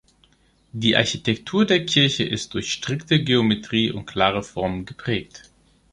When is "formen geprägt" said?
4.41-5.51